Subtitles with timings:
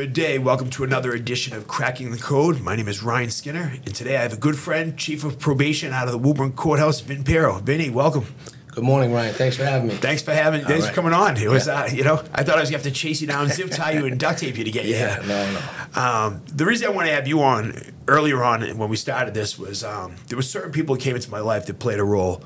[0.00, 0.38] Good day.
[0.38, 2.62] Welcome to another edition of Cracking the Code.
[2.62, 5.92] My name is Ryan Skinner, and today I have a good friend, Chief of Probation
[5.92, 7.58] out of the Woburn Courthouse, Vin Piro.
[7.58, 8.24] Vinny, welcome.
[8.68, 9.34] Good morning, Ryan.
[9.34, 9.94] Thanks for having me.
[9.96, 10.64] Thanks for having.
[10.64, 10.88] Thanks right.
[10.88, 11.36] for coming on.
[11.36, 11.82] It was, Yeah.
[11.82, 13.90] uh, you know, I thought I was gonna have to chase you down, zip tie
[13.90, 15.26] you, and duct tape you to get you Yeah, here.
[15.28, 16.00] no, no.
[16.02, 17.74] Um, the reason I want to have you on
[18.08, 21.30] earlier on when we started this was um, there were certain people that came into
[21.30, 22.42] my life that played a role,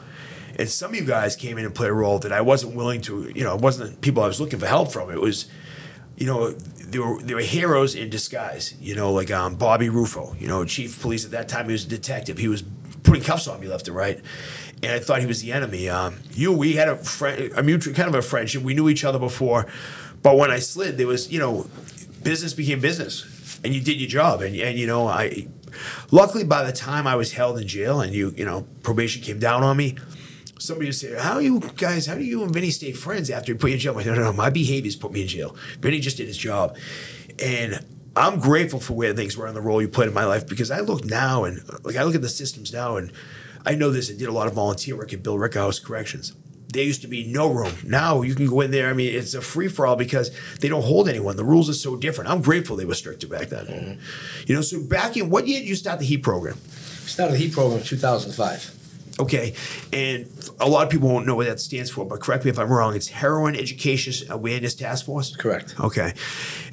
[0.58, 3.00] and some of you guys came in and played a role that I wasn't willing
[3.02, 3.30] to.
[3.32, 5.08] You know, it wasn't people I was looking for help from.
[5.12, 5.46] It was,
[6.16, 8.74] you know, they were they were heroes in disguise.
[8.80, 10.34] You know, like um, Bobby Rufo.
[10.38, 11.66] You know, chief of police at that time.
[11.66, 12.38] He was a detective.
[12.38, 12.62] He was
[13.02, 14.20] putting cuffs on me left and right.
[14.82, 15.88] And I thought he was the enemy.
[15.88, 18.62] Um, you, we had a friend, a mutual kind of a friendship.
[18.62, 19.66] We knew each other before,
[20.22, 21.66] but when I slid, there was, you know,
[22.22, 23.24] business became business
[23.64, 25.46] and you did your job and, and you know i
[26.10, 29.38] luckily by the time i was held in jail and you you know probation came
[29.38, 29.96] down on me
[30.64, 33.52] somebody would say how are you guys how do you and vinny stay friends after
[33.52, 35.28] you put you in jail I'm like, no no no my behaviors put me in
[35.28, 36.76] jail vinny just did his job
[37.42, 37.84] and
[38.16, 40.70] i'm grateful for where things were in the role you played in my life because
[40.70, 43.12] i look now and like i look at the systems now and
[43.66, 46.32] i know this i did a lot of volunteer work at Billerica House corrections
[46.74, 47.72] there used to be no room.
[47.84, 48.90] Now you can go in there.
[48.90, 51.36] I mean, it's a free for all because they don't hold anyone.
[51.36, 52.30] The rules are so different.
[52.30, 53.66] I'm grateful they were stricter back then.
[53.66, 54.00] Mm-hmm.
[54.46, 56.58] You know, so back in what year did you start the Heat program?
[57.06, 58.83] Started the Heat program in 2005.
[59.20, 59.54] Okay,
[59.92, 62.58] and a lot of people won't know what that stands for, but correct me if
[62.58, 62.96] I'm wrong.
[62.96, 65.36] It's Heroin Education Awareness Task Force.
[65.36, 65.78] Correct.
[65.78, 66.14] Okay,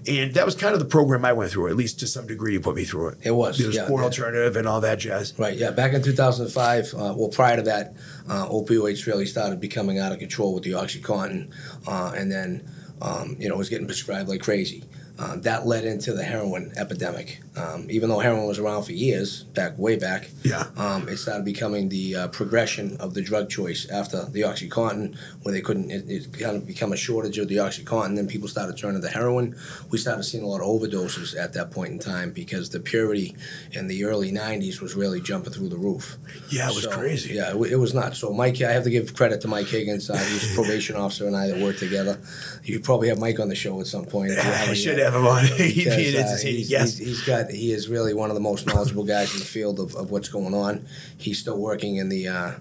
[0.08, 2.54] and that was kind of the program I went through, at least to some degree.
[2.54, 3.20] You put me through it.
[3.22, 4.06] It was, There was yeah, Sport yeah.
[4.06, 5.38] Alternative and all that jazz.
[5.38, 5.70] Right, yeah.
[5.70, 7.94] Back in 2005, uh, well, prior to that,
[8.28, 11.54] uh, opioids really started becoming out of control with the OxyContin,
[11.88, 12.68] uh, and then,
[13.04, 14.84] um, you know, it was getting prescribed like crazy.
[15.20, 17.42] Uh, that led into the heroin epidemic.
[17.56, 20.68] Um, even though heroin was around for years, back way back, Yeah.
[20.78, 25.54] um, it started becoming the uh, progression of the drug choice after the OxyContin, where
[25.54, 28.16] they couldn't, it, it kind of become a shortage of the OxyContin.
[28.16, 29.56] Then people started turning to heroin.
[29.90, 33.36] We started seeing a lot of overdoses at that point in time because the purity
[33.74, 36.18] in the early 90s was really jumping through the roof.
[36.50, 37.34] Yeah, it was So, crazy.
[37.36, 38.16] Yeah, it, it was not.
[38.16, 40.10] So, Mike, I have to give credit to Mike Higgins.
[40.10, 42.20] Uh, he was a probation officer and I that worked together.
[42.64, 44.32] You probably have Mike on the show at some point.
[44.38, 45.46] I should have him on.
[45.46, 46.98] He'd be Because, an uh, he's, guest.
[46.98, 49.80] he's- he's got he is really one of the most knowledgeable guys in the field
[49.80, 50.86] of, of what's going on.
[51.18, 52.52] He's still working in the uh,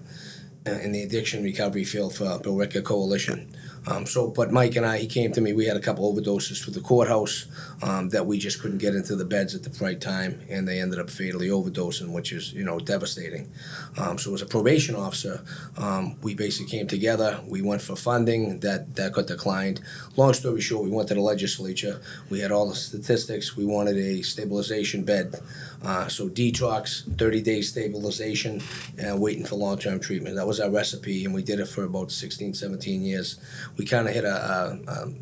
[0.65, 3.55] in the addiction recovery field for Bill Ricker Coalition.
[3.87, 5.53] Um, so, but Mike and I, he came to me.
[5.53, 7.47] We had a couple overdoses through the courthouse
[7.81, 10.79] um, that we just couldn't get into the beds at the right time, and they
[10.79, 13.51] ended up fatally overdosing, which is you know devastating.
[13.97, 15.43] Um, so, as a probation officer,
[15.77, 17.41] um, we basically came together.
[17.47, 19.81] We went for funding that that got declined.
[20.15, 22.01] Long story short, we went to the legislature.
[22.29, 23.57] We had all the statistics.
[23.57, 25.35] We wanted a stabilization bed,
[25.83, 28.61] uh, so detox, 30 day stabilization,
[28.97, 30.35] and waiting for long term treatment.
[30.35, 33.39] That was our recipe, and we did it for about 16, 17 years.
[33.77, 35.13] We kind of hit a, a, a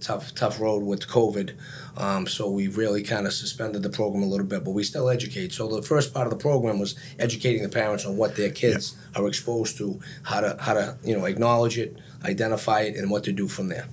[0.00, 1.56] tough tough road with COVID,
[1.96, 5.10] um, so we really kind of suspended the program a little bit, but we still
[5.10, 5.52] educate.
[5.52, 8.96] So the first part of the program was educating the parents on what their kids
[9.14, 13.24] are exposed to, how to how to you know acknowledge it, identify it, and what
[13.24, 13.86] to do from there.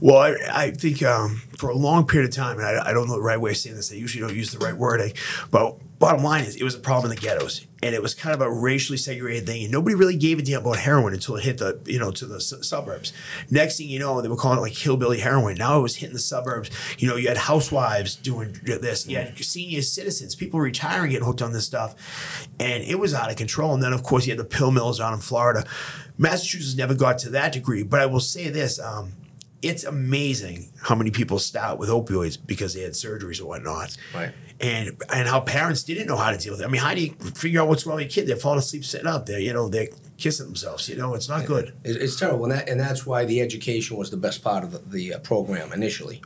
[0.00, 3.08] Well, I, I think um, for a long period of time, and I, I don't
[3.08, 5.12] know the right way of saying this, I usually don't use the right wording,
[5.50, 7.66] but bottom line is it was a problem in the ghettos.
[7.82, 9.64] And it was kind of a racially segregated thing.
[9.64, 12.26] And nobody really gave a damn about heroin until it hit the, you know, to
[12.26, 13.12] the su- suburbs.
[13.50, 15.56] Next thing you know, they were calling it like hillbilly heroin.
[15.56, 16.70] Now it was hitting the suburbs.
[16.98, 19.06] You know, you had housewives doing this.
[19.06, 22.48] You had senior citizens, people retiring getting hooked on this stuff.
[22.58, 23.74] And it was out of control.
[23.74, 25.64] And then, of course, you had the pill mills down in Florida.
[26.16, 27.82] Massachusetts never got to that degree.
[27.82, 29.12] But I will say this, um,
[29.64, 33.96] it's amazing how many people start with opioids because they had surgeries or whatnot.
[34.14, 34.32] Right.
[34.60, 36.66] And and how parents didn't know how to deal with it.
[36.66, 38.28] I mean, how do you figure out what's wrong with your kid?
[38.28, 39.26] They're falling asleep sitting up.
[39.26, 40.88] They're, you know, they're kissing themselves.
[40.88, 41.74] You know, it's not good.
[41.82, 44.78] It's terrible, and that and that's why the education was the best part of the,
[44.78, 46.22] the uh, program initially.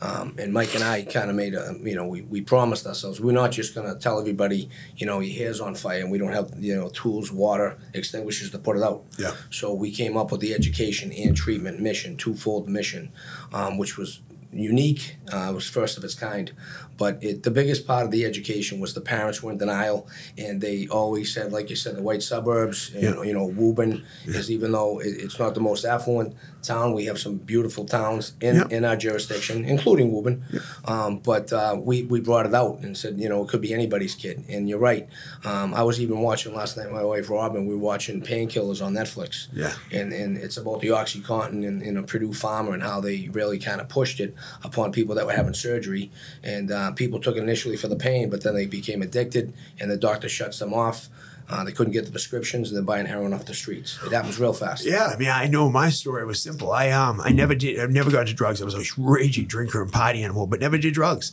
[0.00, 3.18] Um, and Mike and I kind of made a, you know, we, we promised ourselves
[3.18, 6.18] we're not just going to tell everybody, you know, your hair's on fire and we
[6.18, 9.04] don't have, you know, tools, water, extinguishers to put it out.
[9.18, 9.32] Yeah.
[9.50, 13.10] So we came up with the education and treatment mission, twofold mission,
[13.54, 14.20] um, which was
[14.58, 15.16] unique.
[15.32, 16.52] Uh, it was first of its kind.
[16.98, 20.08] But it, the biggest part of the education was the parents were in denial,
[20.38, 23.10] and they always said, like you said, the white suburbs, you, Yeah.
[23.10, 27.04] know, you know, Woburn is even though it, it's not the most affluent town, we
[27.04, 28.66] have some beautiful towns in, Yeah.
[28.70, 30.42] in our jurisdiction, including Woburn.
[30.86, 33.74] Um, but uh, we, we brought it out and said, you know, it could be
[33.74, 34.44] anybody's kid.
[34.48, 35.06] And you're right.
[35.44, 38.94] Um, I was even watching last night, my wife Robin, we were watching Painkillers on
[38.94, 39.74] Netflix Yeah.
[39.92, 43.58] and and it's about the OxyContin and, and a Purdue Pharma and how they really
[43.58, 46.10] kind of pushed it upon people that were having surgery,
[46.42, 49.90] and uh, people took it initially for the pain, but then they became addicted, and
[49.90, 51.08] the doctor shuts them off.
[51.48, 53.98] Uh, they couldn't get the prescriptions, and they're buying heroin off the streets.
[54.04, 54.84] It happens real fast.
[54.84, 56.72] Yeah, I mean, I know my story was simple.
[56.72, 57.78] I um, I never did.
[57.78, 58.60] I never got into drugs.
[58.60, 61.32] I was a raging drinker and party animal, but never did drugs.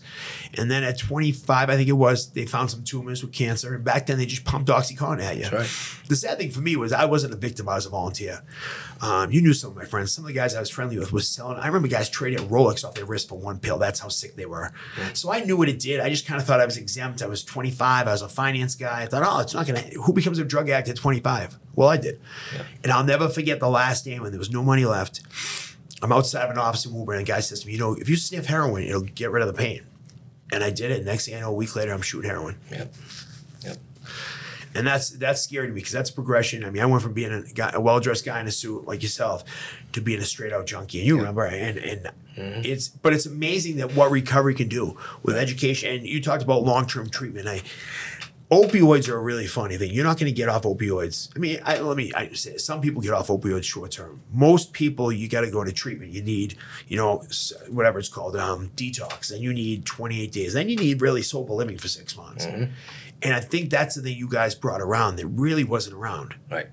[0.56, 3.84] And then at 25, I think it was, they found some tumors with cancer, and
[3.84, 5.44] back then they just pumped oxycontin at you.
[5.44, 6.08] That's right.
[6.10, 7.68] The sad thing for me was I wasn't a victim.
[7.68, 8.44] I was a volunteer.
[9.02, 10.12] Um, you knew some of my friends.
[10.12, 11.58] Some of the guys I was friendly with was selling.
[11.58, 13.78] I remember guys trading Rolex off their wrist for one pill.
[13.78, 14.72] That's how sick they were.
[15.14, 16.00] So I knew what it did.
[16.00, 17.22] I just kind of thought I was exempt.
[17.22, 18.08] I was 25.
[18.08, 19.02] I was a finance guy.
[19.02, 20.03] I thought, oh, it's not going to.
[20.04, 21.58] Who becomes a drug addict at 25?
[21.76, 22.22] Well, I did.
[22.84, 25.22] And I'll never forget the last day when there was no money left.
[26.02, 27.94] I'm outside of an office in Woburn, and a guy says to me, you know,
[27.94, 29.84] if you sniff heroin, it'll get rid of the pain.
[30.52, 31.06] And I did it.
[31.06, 32.58] Next thing I know, a week later, I'm shooting heroin.
[32.70, 32.94] Yep.
[33.62, 33.78] Yep.
[34.76, 36.66] And that's that's scary to me because that's progression.
[36.66, 38.86] I mean, I went from being a, guy, a well dressed guy in a suit
[38.86, 39.44] like yourself
[39.94, 41.00] to being a straight out junkie.
[41.00, 42.62] And you remember, and and mm-hmm.
[42.64, 45.96] it's but it's amazing that what recovery can do with education.
[45.96, 47.48] And you talked about long term treatment.
[47.48, 47.62] I
[48.52, 49.92] opioids are a really funny thing.
[49.92, 51.30] You're not going to get off opioids.
[51.36, 54.22] I mean, I, let me I say some people get off opioids short term.
[54.32, 56.12] Most people, you got to go to treatment.
[56.12, 56.56] You need,
[56.88, 57.24] you know,
[57.70, 59.30] whatever it's called, um, detox.
[59.30, 60.54] Then you need 28 days.
[60.54, 62.46] Then you need really sober living for six months.
[63.24, 66.36] And I think that's the thing you guys brought around that really wasn't around.
[66.52, 66.68] Right.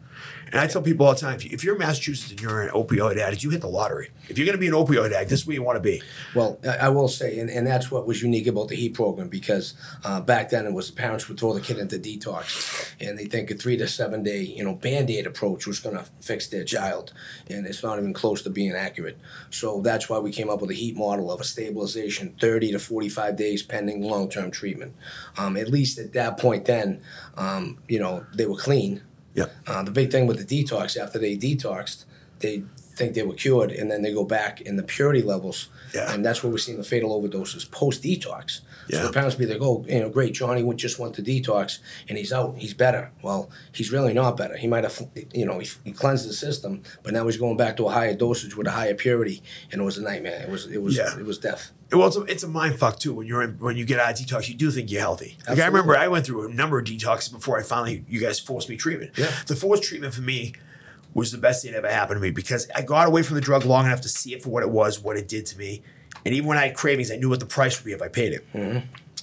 [0.53, 2.63] And I tell people all the time, if, you, if you're in Massachusetts and you're
[2.63, 4.11] an opioid addict, you hit the lottery.
[4.29, 6.03] If you're going to be an opioid addict, this is where you want to be.
[6.35, 9.29] Well, I I will say, and, and that's what was unique about the HEAT program
[9.29, 9.75] because
[10.05, 13.27] uh, back then it was the parents would throw the kid into detox and they
[13.27, 16.49] think a three to seven day, you know, band aid approach was going to fix
[16.49, 17.13] their child.
[17.49, 19.19] And it's not even close to being accurate.
[19.51, 22.79] So that's why we came up with a HEAT model of a stabilization 30 to
[22.81, 24.97] 45 days pending long term treatment.
[25.39, 27.03] Um, at least at that point, then,
[27.37, 29.03] um, you know, they were clean.
[29.35, 29.47] Yeah.
[29.67, 32.05] Uh, the big thing with the detox, after they detoxed,
[32.41, 36.13] they think they were cured, and then they go back in the purity levels, Yeah.
[36.13, 38.61] and that's where we're seeing the fatal overdoses post detox.
[38.89, 39.01] Yeah.
[39.01, 41.79] So the parents be like, "Oh, you know, great, Johnny went just went to detox,
[42.09, 44.57] and he's out, he's better." Well, he's really not better.
[44.57, 45.01] He might have,
[45.33, 48.15] you know, he, he cleansed the system, but now he's going back to a higher
[48.15, 50.43] dosage with a higher purity, and it was a nightmare.
[50.43, 51.17] It was, it was, Yeah.
[51.19, 51.71] it was death.
[51.93, 53.15] Well, it's a, it's a mind fuck too.
[53.15, 55.37] When you're in, when you get out of detox, you do think you're healthy.
[55.49, 58.39] Like I remember, I went through a number of detoxes before I finally you guys
[58.39, 59.13] forced me treatment.
[59.17, 59.31] Yeah.
[59.47, 60.53] The forced treatment for me
[61.15, 63.41] was the best thing that ever happened to me because I got away from the
[63.41, 65.83] drug long enough to see it for what it was, what it did to me,
[66.25, 68.09] and even when I had cravings, I knew what the price would be if I
[68.09, 68.53] paid it.
[68.53, 68.79] Mm-hmm.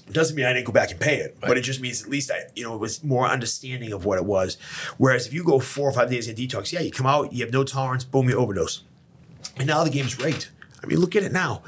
[0.07, 2.10] It doesn't mean I didn't go back and pay it, but it just means at
[2.10, 4.56] least I, you know, it was more understanding of what it was.
[4.98, 7.44] Whereas if you go four or five days in detox, yeah, you come out, you
[7.44, 8.84] have no tolerance, boom, you overdose.
[9.57, 10.48] And now the game's rigged.
[10.81, 11.63] I mean, look at it now.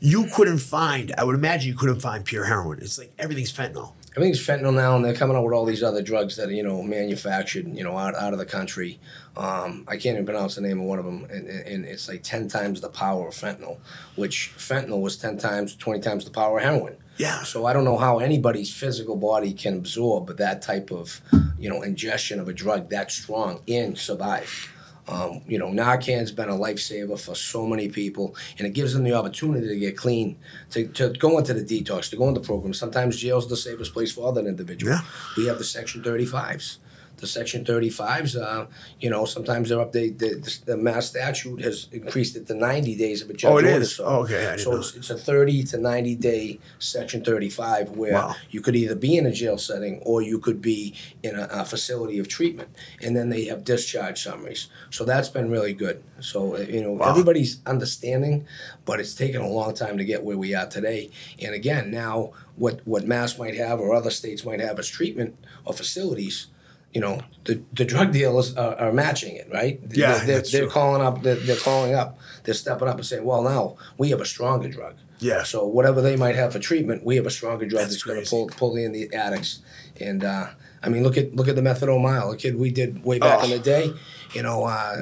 [0.00, 2.78] You couldn't find, I would imagine you couldn't find pure heroin.
[2.80, 3.92] It's like everything's fentanyl.
[4.16, 6.62] Everything's fentanyl now, and they're coming out with all these other drugs that are, you
[6.62, 8.98] know, manufactured, you know, out, out of the country.
[9.36, 12.22] Um, I can't even pronounce the name of one of them, and, and it's like
[12.22, 13.76] 10 times the power of fentanyl,
[14.14, 16.96] which fentanyl was 10 times, 20 times the power of heroin.
[17.18, 17.42] Yeah.
[17.42, 21.20] So I don't know how anybody's physical body can absorb that type of,
[21.58, 24.72] you know, ingestion of a drug that strong and survive.
[25.08, 29.04] Um, you know, Narcan's been a lifesaver for so many people, and it gives them
[29.04, 30.36] the opportunity to get clean,
[30.70, 32.78] to, to go into the detox, to go into programs.
[32.78, 34.92] Sometimes jail's the safest place for that individual.
[34.92, 35.00] Yeah.
[35.36, 36.78] We have the Section 35s.
[37.18, 38.66] The Section 35s, uh,
[39.00, 39.92] you know, sometimes they're up.
[39.92, 43.56] They, the, the mass statute has increased it to 90 days of a judge Oh,
[43.58, 43.80] it order.
[43.80, 43.96] is?
[43.96, 48.12] So, Oh, okay, I so it's, it's a 30 to 90 day Section 35 where
[48.12, 48.34] Wow.
[48.50, 51.64] you could either be in a jail setting or you could be in a, a
[51.64, 52.68] facility of treatment.
[53.02, 54.68] And then they have discharge summaries.
[54.90, 56.02] So that's been really good.
[56.20, 57.10] So, uh, you know, Wow.
[57.10, 58.46] everybody's understanding,
[58.84, 61.10] but it's taken a long time to get where we are today.
[61.40, 65.36] And again, now what, what Mass might have or other states might have as treatment
[65.64, 66.48] or facilities.
[66.96, 69.78] You know, the, the drug dealers are, are matching it, right?
[69.82, 70.70] Yeah, they're, they're, that's they're true.
[70.78, 71.22] calling up.
[71.24, 72.10] They're, they're calling up.
[72.44, 73.62] They're stepping up and saying, "Well, now
[73.98, 75.42] we have a stronger drug." Yeah.
[75.44, 78.22] So whatever they might have for treatment, we have a stronger drug That's that's, going
[78.24, 79.60] to pull pull in the addicts.
[80.00, 80.46] And uh,
[80.82, 82.30] I mean, look at look at the methadone mile.
[82.30, 83.56] A kid we did way back in Oh.
[83.58, 83.92] the day.
[84.36, 84.96] You know, uh,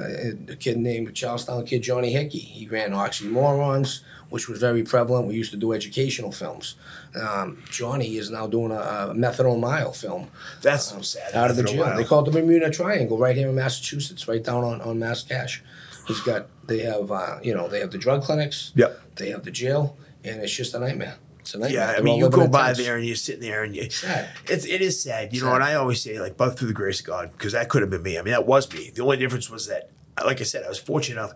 [0.54, 2.38] a kid named Charlestown kid Johnny Hickey.
[2.58, 4.00] He ran oxymorons,
[4.34, 5.28] which was very prevalent.
[5.28, 6.74] We used to do educational films.
[7.14, 10.28] Um, Johnny is now doing a, a methadone mile film
[10.60, 11.36] That's so sad.
[11.36, 11.94] out of the jail.
[11.96, 15.22] They call it the Bermuda Triangle right here in Massachusetts, right down on, on Mass
[15.22, 15.60] Cass.
[16.08, 18.72] He's got they have uh, you know they have the drug clinics.
[18.74, 19.00] Yep.
[19.14, 21.14] They have the jail, and it's just a nightmare.
[21.38, 21.92] It's a nightmare.
[21.92, 24.30] Yeah, I mean, you go by there and you're sitting there and you, Sad.
[24.46, 25.46] it's it is sad, you know.
[25.46, 25.54] Sad.
[25.54, 27.90] And I always say like, but through the grace of God, because that could have
[27.90, 28.18] been me.
[28.18, 28.90] I mean, that was me.
[28.90, 29.90] The only difference was that,
[30.24, 31.34] like I said, I was fortunate enough.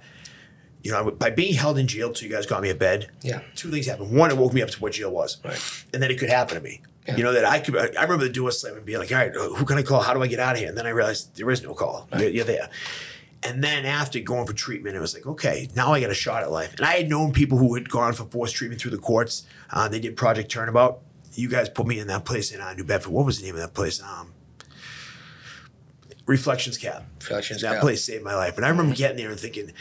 [0.82, 3.10] You know, by being held in jail till you guys got me a bed.
[3.22, 3.40] Yeah.
[3.56, 4.16] Two things happened.
[4.16, 5.60] One, it woke me up to what jail was, Right.
[5.92, 6.82] and then it could happen to me.
[7.06, 7.16] Yeah.
[7.16, 7.74] You know that I could.
[7.96, 10.00] I remember the door slam and being like, "All right, who can I call?
[10.02, 12.06] How do I get out of here?" And then I realized there is no call.
[12.18, 12.68] You're, you're there.
[13.42, 16.42] And then after going for treatment, it was like, okay, now I got a shot
[16.42, 16.74] at life.
[16.76, 19.44] And I had known people who had gone for forced treatment through the courts.
[19.70, 20.98] Uh, they did Project Turnabout.
[21.34, 23.10] You guys put me in that place in uh, New Bedford.
[23.12, 24.02] What was the name of that place?
[24.02, 24.32] Um,
[26.28, 27.02] Reflections Cab.
[27.20, 27.80] Reflections that Cab.
[27.80, 28.56] place saved my life.
[28.56, 29.72] And I remember getting there and thinking,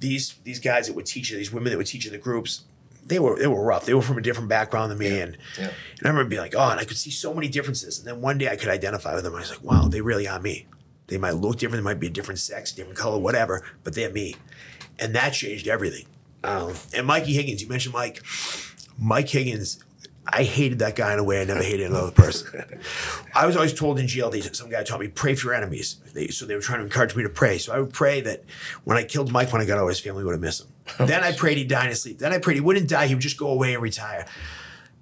[0.00, 2.62] these these guys that would teach these women that would teach in the groups,
[3.04, 3.84] they were they were rough.
[3.86, 5.64] They were from a different background than me, and Yeah.
[5.98, 7.98] and I remember being like, oh, and I could see so many differences.
[7.98, 9.34] And then one day I could identify with them.
[9.34, 10.66] I was like, wow, they really are me.
[11.08, 11.82] They might look different.
[11.84, 14.36] They might be a different sex, different color, whatever, but they're me,
[14.98, 16.06] and that changed everything.
[16.44, 18.22] Um, and Mikey Higgins, you mentioned Mike.
[18.98, 19.82] Mike Higgins,
[20.28, 22.80] I hated that guy in a way I never hated another person.
[23.34, 25.96] I was always told in jail, they, some guy taught me, pray for your enemies.
[26.14, 27.58] They, so they were trying to encourage me to pray.
[27.58, 28.44] So I would pray that
[28.84, 30.68] when I killed Mike, when I got out, his family would have missed him.
[31.06, 32.18] then I prayed he'd die in his sleep.
[32.18, 34.26] Then I prayed he wouldn't die, he would just go away and retire.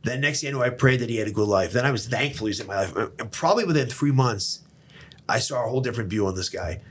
[0.02, 1.72] Then next thing I knew, I prayed that he had a good life.
[1.72, 2.94] Then I was thankful he was in my life.
[3.18, 4.60] And probably within three months,
[5.26, 6.82] I saw a whole different view on this guy.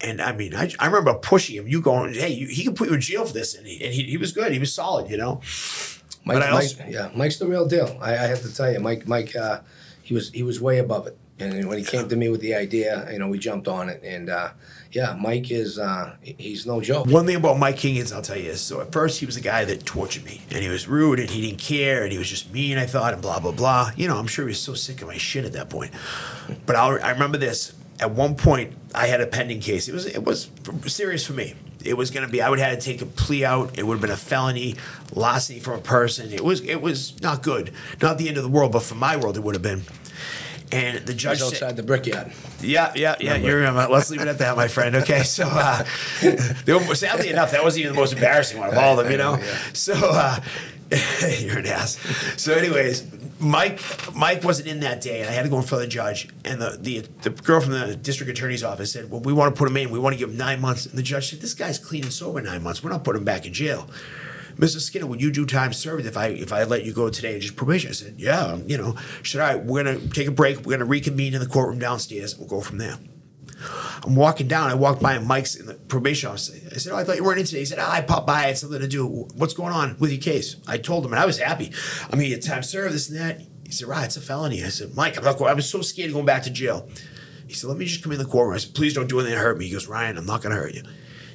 [0.00, 2.88] And I mean, I, I remember pushing him, you going, hey, you, he could put
[2.88, 3.54] you in jail for this.
[3.54, 4.52] And he, and he, he was good.
[4.52, 5.42] He was solid, you know?
[6.24, 7.98] Mike, But I Mike- yeah, Mike's the real deal.
[8.00, 9.60] I, I have to tell you, Mike, Mike, uh,
[10.02, 11.16] he was he was way above it.
[11.38, 14.00] And when he came to me with the idea, you know, we jumped on it.
[14.04, 14.50] And uh,
[14.92, 17.06] yeah, Mike is uh, he's no joke.
[17.08, 19.40] One thing about Mike Higgins, I'll tell you is so at first he was a
[19.40, 22.28] guy that tortured me and he was rude and he didn't care and he was
[22.28, 23.90] just mean, I thought, and blah, blah, blah.
[23.96, 25.92] You know, I'm sure he was so sick of my shit at that point.
[26.66, 27.72] But I'll, I remember this.
[27.98, 29.88] At one point, I had a pending case.
[29.88, 30.50] It was it was
[30.86, 31.54] serious for me.
[31.84, 32.40] It was going to be.
[32.42, 33.78] I would have had to take a plea out.
[33.78, 34.76] It would have been a felony,
[35.14, 36.32] larceny from a person.
[36.32, 37.72] It was it was not good.
[38.00, 39.82] Not the end of the world, but for my world, it would have been.
[40.72, 42.32] And the judge He's said, outside the brickyard.
[42.62, 43.36] yeah, yeah, yeah.
[43.36, 43.86] You remember.
[43.90, 44.96] Let's leave it at that, my friend.
[44.96, 45.84] Okay, so uh,
[46.66, 49.12] were- sadly enough, that wasn't even the most embarrassing one of all of them.
[49.12, 49.38] You know.
[49.74, 50.40] So uh,
[51.40, 51.98] you're an ass.
[52.36, 53.06] So, anyways,
[53.40, 53.80] Mike,
[54.14, 56.28] Mike wasn't in that day, and I had to go in front of the judge.
[56.44, 59.58] And the the the girl from the district attorney's office said, "Well, we want to
[59.58, 59.90] put him in.
[59.90, 62.12] We want to give him nine months." And the judge said, "This guy's clean and
[62.12, 62.84] sober nine months.
[62.84, 63.88] We're not putting him back in jail."
[64.56, 64.80] Mr.
[64.80, 67.42] Skinner, would you do time served if I if I let you go today and
[67.42, 67.88] just probation?
[67.88, 68.94] I said, yeah, you know.
[69.34, 70.58] All right, we're gonna take a break.
[70.58, 72.36] We're gonna reconvene in the courtroom downstairs.
[72.36, 72.98] We'll go from there.
[74.04, 74.68] I'm walking down.
[74.68, 76.50] I walked by Mike's in the probation office.
[76.50, 78.40] I said, "Oh, I thought you weren't in today." He said, oh, "I popped by.
[78.40, 79.06] I had something to do.
[79.36, 81.70] What's going on with your case?" I told him, and I was happy.
[82.10, 83.40] I mean, it's time served, this and that.
[83.64, 85.50] He said, "Right, it's a felony." I said, "Mike, I'm not going.
[85.50, 86.88] I was so scared of going back to jail."
[87.46, 89.36] He said, "Let me just come in the courtroom." I said, "Please don't do anything
[89.36, 90.82] to hurt me." He goes, "Ryan, I'm not going to hurt you."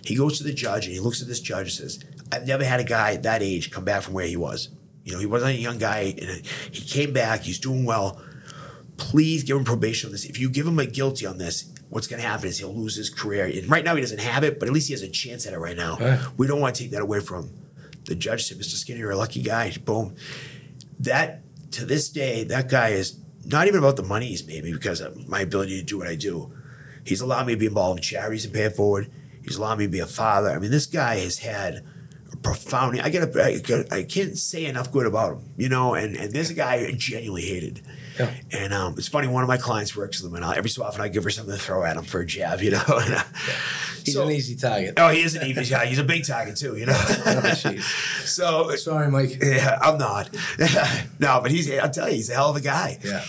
[0.03, 1.99] He goes to the judge and he looks at this judge and says,
[2.31, 4.69] "I've never had a guy that age come back from where he was.
[5.05, 7.43] You know, he wasn't a young guy, and he came back.
[7.43, 8.21] He's doing well."
[8.97, 10.25] please give him probation on this.
[10.25, 12.95] If you give him a guilty on this, what's going to happen is he'll lose
[12.95, 13.45] his career.
[13.45, 15.53] And right now he doesn't have it, but at least he has a chance at
[15.53, 15.97] it right now.
[15.97, 16.19] Right.
[16.37, 17.65] We don't want to take that away from him.
[18.05, 18.75] The judge said, "Mr.
[18.75, 20.15] Skinner, you're a lucky guy." Boom.
[20.99, 24.73] That to this day, that guy is not even about the money he's made me
[24.73, 26.51] because of my ability to do what I do.
[27.03, 29.09] He's allowed me to be involved in charities and pay it forward.
[29.43, 30.49] He's allowed me to be a father.
[30.49, 31.85] I mean, this guy has had
[32.47, 32.99] profound.
[33.01, 33.35] I get.
[33.37, 35.43] I, get- I can't say enough good about him.
[35.57, 37.81] You know, and and there's a guy I genuinely hated.
[38.19, 38.31] Yeah.
[38.51, 39.27] And um, it's funny.
[39.27, 41.29] One of my clients works with him, and I, every so often I give her
[41.29, 42.61] something to throw at him for a jab.
[42.61, 42.83] You know.
[42.87, 43.23] And, uh,
[44.03, 44.93] He's so- an easy target.
[44.97, 45.85] Oh, he is an easy guy.
[45.85, 46.77] He's a big target too.
[46.77, 46.93] You know.
[46.93, 47.81] jeez.
[48.27, 49.37] so Sorry, Mike.
[49.43, 50.29] yeah, I'm not.
[51.19, 51.69] no, but he's.
[51.71, 52.97] I'll tell you, he's a hell of a guy.
[53.03, 53.23] Yeah.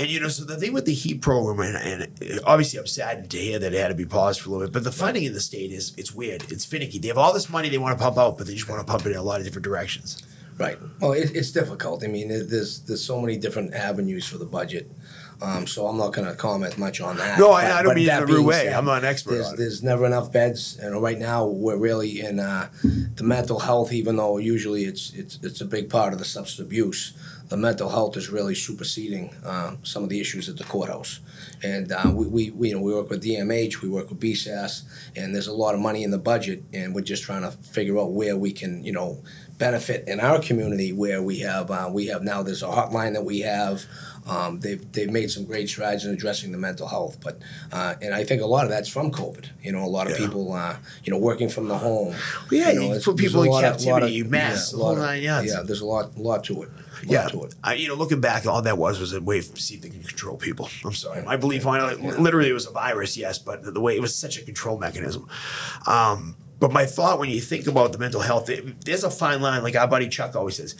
[0.00, 3.30] And you know, so the thing with the heat program, and, and obviously I'm saddened
[3.30, 4.72] to hear that it had to be paused for a little bit.
[4.72, 6.50] But the funding in the state is it's weird.
[6.50, 6.98] It's finicky.
[6.98, 8.90] They have all this money they want to pump out, but they just want to
[8.90, 10.22] pump it in a lot of different directions.
[10.58, 10.78] Right.
[11.00, 12.02] Well, it, it's difficult.
[12.04, 14.90] I mean, there- there's there's so many different avenues for the budget.
[15.42, 17.38] Um, so I'm not going to comment much on that.
[17.38, 18.64] No, I- But- I don't mean it in that a rude way.
[18.64, 22.20] said, I'm not an expert There's, there's never enough beds, and right now we're really
[22.20, 23.90] in uh, the mental health.
[23.90, 27.14] Even though usually it's it's it's a big part of the substance abuse,
[27.50, 31.18] the mental health is really superseding uh, some of the issues at the courthouse.
[31.62, 34.84] And uh, we, we, we, you know, we work with DMH, we work with BSAS,
[35.16, 37.98] and there's a lot of money in the budget, and we're just trying to figure
[37.98, 39.22] out where we can, you know,
[39.60, 43.24] benefit in our community where we have uh, we have now there's a hotline that
[43.24, 43.84] we have.
[44.26, 47.38] Um, they've they've made some great strides in addressing the mental health, but
[47.72, 49.46] uh, and I think a lot of that's from COVID.
[49.62, 50.26] You know, a lot of Yeah.
[50.26, 52.14] people, uh, you know, working from the home.
[52.50, 54.94] Yeah, you know, you put people in of- captivity, of- masks, yeah, the a lot
[54.96, 55.46] whole nine yards.
[55.48, 56.68] Yeah, there's a lot lot to it.
[56.70, 57.54] Lot Yeah, to it.
[57.64, 59.88] I, you know, looking back, all that was was a way to see if they
[59.88, 60.68] can control people.
[60.84, 63.96] I'm sorry, my belief on it, literally, it was a virus, yes, but the way
[63.96, 65.26] it was such a control mechanism.
[65.86, 69.40] Um, but my thought when you think about the mental health, it, there's a fine
[69.42, 69.62] line.
[69.62, 70.76] Like our buddy Chuck always says,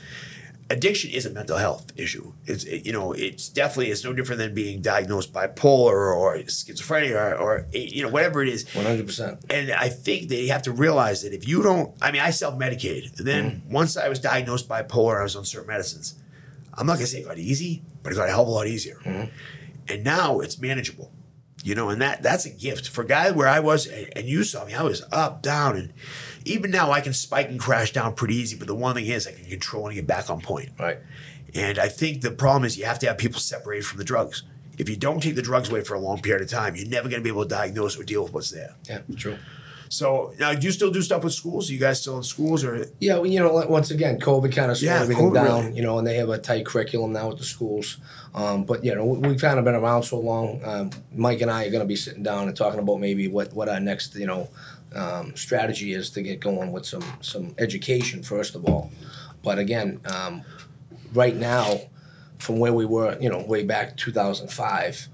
[0.68, 2.32] addiction is a mental health issue.
[2.46, 7.16] It's it, you know, it's definitely it's no different than being diagnosed bipolar or schizophrenia
[7.16, 8.72] or, or you know whatever it is.
[8.74, 9.40] One hundred percent.
[9.50, 12.56] And I think they have to realize that if you don't, I mean, I self
[12.58, 13.18] medicated.
[13.18, 13.72] And then Mm-hmm.
[13.72, 16.14] once I was diagnosed bipolar, I was on certain medicines.
[16.74, 18.50] I'm not going to say it got easy, but it got a hell of a
[18.50, 18.94] lot easier.
[19.04, 19.28] Mm-hmm.
[19.88, 21.10] And now it's manageable,
[21.62, 24.26] you know, and that that's a gift for a guy where I was, and and
[24.26, 25.92] you saw me, I was up, down, and
[26.44, 28.56] even now I can spike and crash down pretty easy.
[28.56, 30.70] But the one thing is, I can control and get back on point.
[30.78, 30.98] Right.
[31.54, 34.44] And I think the problem is you have to have people separated from the drugs.
[34.78, 37.08] if you don't take the drugs away for a long period of time, you're never
[37.08, 38.74] going to be able to diagnose or deal with what's there.
[38.88, 39.36] Yeah, true.
[39.92, 41.68] So now, do you still do stuff with schools?
[41.68, 42.86] Are you guys still in schools or?
[43.00, 45.64] Yeah, well, you know, like, once again, COVID kind of slowed Yeah, everything COVID down.
[45.64, 47.96] really- You know, and they have a tight curriculum now at the schools.
[48.32, 50.60] Um, but you know, we, we've kind of been around so long.
[50.64, 53.52] Um, Mike and I are going to be sitting down and talking about maybe what
[53.52, 54.48] what our next you know
[54.94, 58.92] um, strategy is to get going with some some education first of all.
[59.42, 60.42] But again, um,
[61.12, 61.80] right now,
[62.38, 65.08] from where we were, you know, way back 2005 it-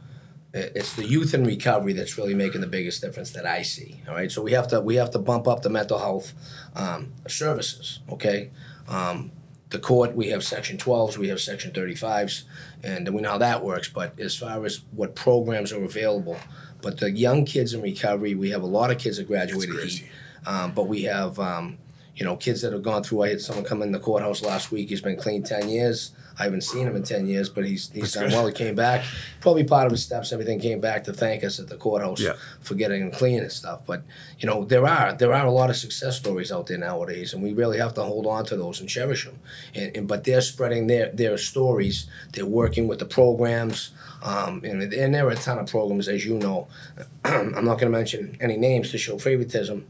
[0.57, 4.01] it's the youth in recovery that's really making the biggest difference that I see.
[4.09, 6.33] All right, so we have to we have to bump up the mental health
[6.75, 8.01] um, services.
[8.11, 8.51] Okay,
[8.89, 9.33] um,
[9.71, 12.45] the court we have section 12s, we have section 35s,
[12.83, 13.89] and we know how that works.
[13.89, 16.39] But as far as what programs are available,
[16.81, 20.05] but the young kids in recovery, we have a lot of kids that graduated crazy.
[20.05, 20.11] heat,
[20.47, 21.39] um, but we have.
[21.39, 21.79] Um,
[22.15, 23.25] you know, kids that have gone through.
[23.25, 24.89] I had someone come in the courthouse last week.
[24.89, 26.13] He's been clean ten years.
[26.39, 28.47] I haven't seen him in ten years, but he's he's done well.
[28.47, 29.05] He came back.
[29.41, 30.33] Probably part of his steps.
[30.33, 32.35] Everything came back to thank us at the courthouse Yeah.
[32.61, 33.81] for getting him clean and stuff.
[33.87, 34.03] But
[34.39, 37.43] you know, there are there are a lot of success stories out there nowadays, and
[37.43, 39.39] we really have to hold on to those and cherish them.
[39.75, 42.07] And, and but they're spreading their their stories.
[42.33, 43.91] They're working with the programs.
[44.23, 46.67] Um, and, and there are a ton of programs, as you know.
[47.25, 49.87] I'm not going to mention any names to show favoritism,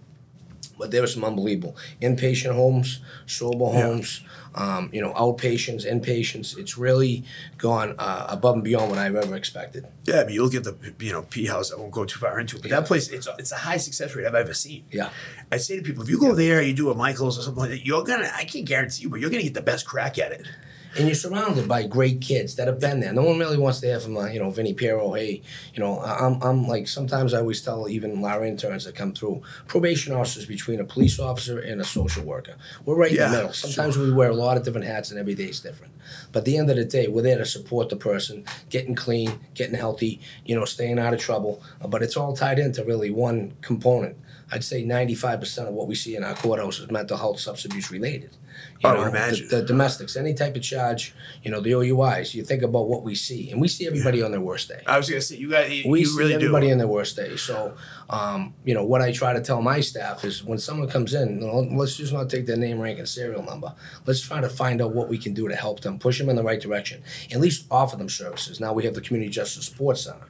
[0.79, 4.23] but there are some unbelievable inpatient homes, sober homes,
[4.55, 6.57] um, you know, outpatients, inpatients.
[6.57, 7.25] It's really
[7.59, 9.87] gone uh, above and beyond what I've ever expected.
[10.05, 11.73] Yeah, I mean, you look at the you know P House.
[11.73, 14.15] I won't go too far into it, but that place it's it's a high success
[14.15, 14.85] rate I've ever seen.
[14.91, 15.11] Yeah.
[15.53, 17.71] I say to people, if you go there, you do a Michaels or something like
[17.71, 18.31] that, you're gonna.
[18.35, 20.47] I can't guarantee you, but you're gonna get the best crack at it.
[20.99, 23.13] And you're surrounded by great kids that have been there.
[23.13, 25.13] No one really wants to hear from, uh, you know, Vinny Piro.
[25.13, 25.43] Hey,
[25.75, 29.43] you know, I'm, I'm like, sometimes I always tell even our interns that come through,
[29.67, 32.55] probation officers between a police officer and a social worker.
[32.85, 33.53] We're right Yeah, in the middle.
[33.53, 35.93] Sometimes we wear a lot of different hats and every day is different.
[36.33, 39.41] But at the end of the day, we're there to support the person, getting clean,
[39.55, 41.63] getting healthy, you know, staying out of trouble.
[41.81, 44.17] Uh, But it's all tied into really one component.
[44.51, 47.91] I'd say 95% of what we see in our courthouse is mental health substance abuse
[47.91, 48.37] related.
[48.83, 49.49] You I know, would the- imagine.
[49.49, 53.15] The, domestics, any type of charge, you know, the OUIs, you think about what we
[53.15, 53.51] see.
[53.51, 54.83] And we see everybody on their worst day.
[54.87, 56.73] I was gonna say you guys, you, We you see really everybody do.
[56.73, 57.37] on their worst day.
[57.37, 57.75] So,
[58.11, 61.41] um, you know, what I try to tell my staff is when someone comes in,
[61.41, 63.75] you know, let's just not take their name, rank, and serial number.
[64.05, 66.37] Let's try to find out what we can do to help them, push them in
[66.37, 67.03] the right direction,
[67.33, 68.61] at least offer them services.
[68.61, 70.27] Now we have the Community Justice Support Center.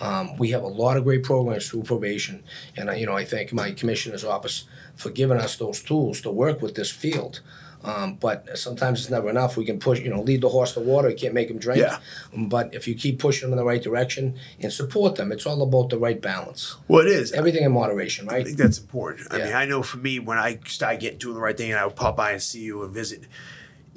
[0.00, 2.44] Um, we have a lot of great programs through probation,
[2.76, 6.30] and I, you know I thank my commissioner's office for giving us those tools to
[6.30, 7.40] work with this field.
[7.84, 9.56] Um, but sometimes it's never enough.
[9.56, 11.08] We can push, you know, lead the horse to water.
[11.10, 11.80] You can't make them drink.
[11.80, 11.98] Yeah.
[12.36, 15.62] But if you keep pushing them in the right direction and support them, it's all
[15.62, 16.76] about the right balance.
[16.88, 17.32] Well, it is.
[17.32, 18.40] Everything in moderation, right?
[18.40, 19.28] I think that's important.
[19.32, 21.78] I mean, I know for me, when I started getting doing the right thing, and
[21.78, 23.24] I would pop by and see you and visit,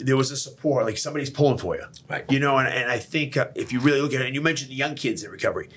[0.05, 2.25] there was a support, like somebody's pulling for you, Right.
[2.29, 4.41] You know, and, and I think uh, if you really look at it, and you
[4.41, 5.69] mentioned the young kids in recovery,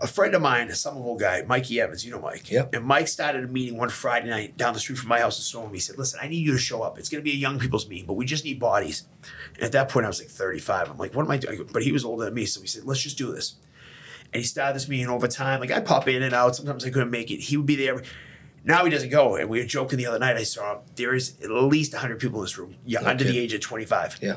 [0.00, 2.74] a friend of mine, a Somerville guy, Mikey Evans, you know Mike, Yep.
[2.74, 5.42] And Mike started a meeting one Friday night down the street from my house in
[5.42, 5.72] Storm.
[5.72, 6.98] He said, "Listen, I need you to show up.
[6.98, 9.04] It's going to be a young people's meeting, but we just need bodies."
[9.54, 10.90] And at that point, I was like 35.
[10.90, 12.84] I'm like, "What am I doing?" But he was older than me, so he said,
[12.84, 13.56] "Let's just do this."
[14.32, 15.60] and he started this meeting over time.
[15.60, 16.54] Like I'd pop in and out.
[16.54, 17.40] Sometimes I couldn't make it.
[17.40, 18.02] He would be there.
[18.64, 19.36] Now he doesn't go.
[19.36, 20.36] And we were joking the other night.
[20.36, 20.80] I saw.
[20.96, 23.84] There is at least hundred people in this room, young, under the age of twenty
[23.86, 24.18] five.
[24.20, 24.36] Yeah.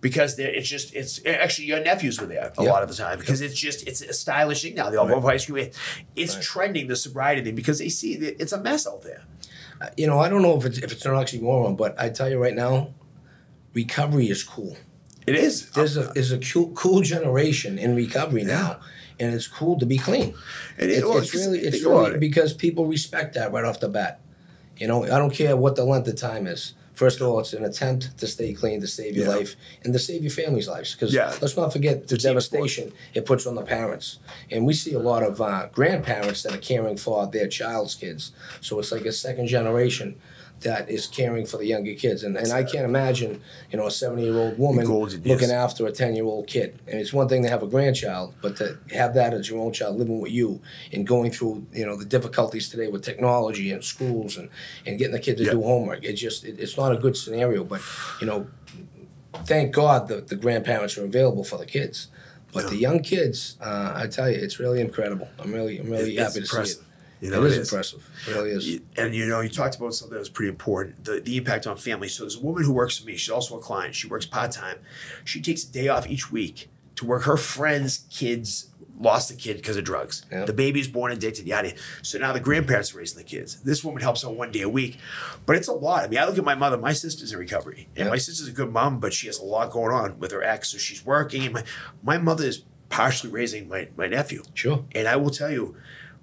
[0.00, 2.70] Because it's just it's actually your nephews were there a Yeah.
[2.70, 4.90] lot of the time because it's just it's a stylish thing now.
[4.90, 5.70] They all have ice cream.
[6.16, 6.42] It's Right.
[6.44, 9.22] trending the sobriety thing because they see that it's a mess out there.
[9.80, 12.28] Uh, you know, I don't know if it's if it's an oxymoron, but I tell
[12.28, 12.92] you right now,
[13.74, 14.76] recovery is cool.
[15.26, 15.70] It is.
[15.70, 18.80] There's a there's a cool, cool generation in recovery now,
[19.22, 20.34] and it's cool to be clean.
[20.78, 20.98] It is.
[20.98, 24.20] It's, Well, it's really it's really because people respect that right off the bat.
[24.76, 26.74] You know, I don't care what the length of time is.
[26.94, 29.36] First of all, it's an attempt to stay clean, to save your Yeah.
[29.36, 30.92] life, and to save your family's lives.
[30.94, 31.32] Because Yeah.
[31.40, 34.18] let's not forget the It's a team devastation it puts on the parents.
[34.50, 38.32] And we see a lot of uh, grandparents that are caring for their child's kids.
[38.60, 40.16] So it's like a second generation
[40.62, 42.22] that is caring for the younger kids.
[42.22, 45.50] And, and I can't imagine, you know, a 70 year old woman looking years.
[45.50, 46.78] after a 10 year old kid.
[46.86, 49.72] And it's one thing to have a grandchild, but to have that as your own
[49.72, 50.60] child living with you
[50.92, 54.48] and going through, you know, the difficulties today with technology and schools and,
[54.86, 55.52] and getting the kid to Yeah.
[55.52, 56.04] do homework.
[56.04, 57.80] It just, it, it's not a good scenario, but,
[58.20, 58.46] you know,
[59.44, 62.08] thank God the, the grandparents are available for the kids.
[62.52, 65.26] But the young kids, uh, I tell you, it's really incredible.
[65.38, 66.76] I'm really, I'm really It's happy to impressive.
[66.76, 66.86] see it.
[67.22, 67.72] You know, it is it is.
[67.72, 68.10] impressive.
[68.28, 68.80] It really is.
[68.98, 71.76] and you know, you talked about something that was pretty important the, the impact on
[71.76, 72.14] families.
[72.14, 73.16] So, there's a woman who works for me.
[73.16, 73.94] She's also a client.
[73.94, 74.78] She works part time.
[75.24, 77.22] She takes a day off each week to work.
[77.22, 80.24] Her friend's kids lost a kid because of drugs.
[80.30, 80.44] Yeah.
[80.44, 81.74] The baby's born addicted, yada.
[82.02, 83.60] So now the grandparents are raising the kids.
[83.62, 84.98] This woman helps out one day a week,
[85.46, 86.04] but it's a lot.
[86.04, 86.76] I mean, I look at my mother.
[86.76, 88.10] My sister's in recovery, and Yeah.
[88.10, 90.70] my sister's a good mom, but she has a lot going on with her ex.
[90.70, 91.64] So she's working, and my
[92.02, 94.42] my mother is partially raising my, my nephew.
[94.54, 94.84] Sure.
[94.94, 95.74] And I will tell you,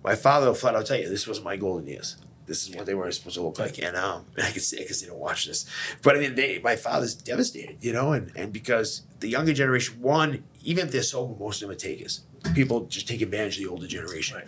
[0.04, 2.18] my father will flat out tell you this was my golden years.
[2.46, 5.02] This is what they were supposed to look like, and um, I can say because
[5.02, 5.66] they don't watch this,
[6.02, 10.02] but I mean, they, my father's devastated, you know, and and because the younger generation,
[10.02, 12.22] one, even if they're sober, most of them are takers.
[12.56, 14.38] People just take advantage of the older generation.
[14.38, 14.48] Right.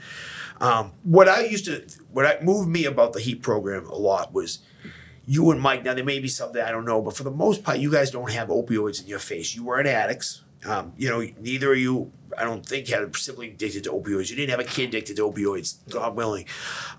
[0.62, 4.32] Um, what I used to, what I, moved me about the Heat program a lot
[4.32, 4.60] was
[5.26, 5.84] you and Mike.
[5.84, 8.12] Now there may be something I don't know, but for the most part, you guys
[8.12, 9.56] don't have opioids in your face.
[9.56, 10.44] You weren't addicts.
[10.66, 12.12] Um, you know, neither of you.
[12.38, 14.30] I don't think had a sibling addicted to opioids.
[14.30, 15.78] You didn't have a kid addicted to opioids.
[15.90, 16.46] God willing.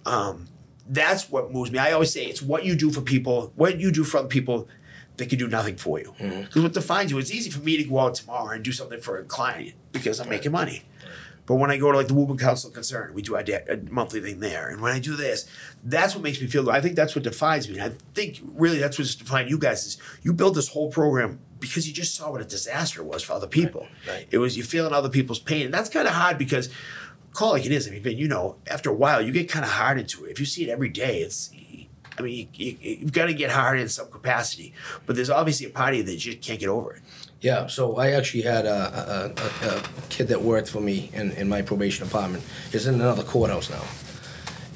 [0.05, 0.46] Um,
[0.87, 1.79] that's what moves me.
[1.79, 4.68] I always say it's what you do for people, what you do for other people
[5.16, 6.14] that can do nothing for you.
[6.18, 9.01] Because what defines you, it's easy for me to go out tomorrow and do something
[9.01, 10.83] for a client because I'm making money.
[11.46, 13.77] But when I go to like the Woburn Council of Concern, we do a, a
[13.90, 14.68] monthly thing there.
[14.68, 15.48] And when I do this,
[15.83, 16.75] that's what makes me feel good.
[16.75, 17.81] I think that's what defines me.
[17.81, 21.88] I think really that's what's defined you guys is you build this whole program because
[21.88, 23.87] you just saw what a disaster it was for other people.
[24.07, 24.27] right.
[24.31, 25.64] It was you feeling other people's pain.
[25.64, 26.68] And that's kind of hard because
[27.33, 27.88] call it like it is.
[27.88, 30.33] I mean, you know, after a while, you get kind of hard into it.
[30.33, 31.51] If you see it every day, it's.
[32.18, 34.75] I mean, you, you, you've got to get hard in some capacity,
[35.07, 37.03] but there's obviously a part of you that you just can't get over it.
[37.40, 41.31] Yeah, so I actually had a, a, a, a kid that worked for me in,
[41.33, 42.44] in my probation department.
[42.70, 43.83] He's in another courthouse now.